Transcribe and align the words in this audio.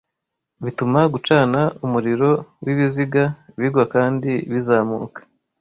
Bituma 0.63 0.99
gucana 1.13 1.61
umuriro 1.85 2.29
wibiziga 2.63 3.23
bigwa 3.59 3.83
kandi 3.93 4.31
bikazamuka. 4.51 5.19